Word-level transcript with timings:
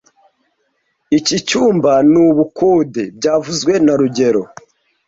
Iki 1.17 1.37
cyumba 1.47 1.91
ni 2.11 2.19
ubukode 2.27 3.03
byavuzwe 3.17 3.73
na 3.85 3.93
rugero 3.99 4.41